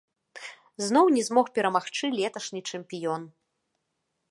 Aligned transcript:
Зноў 0.85 1.05
не 1.17 1.23
змог 1.27 1.51
перамагчы 1.59 2.05
леташні 2.17 2.61
чэмпіён. 2.75 3.31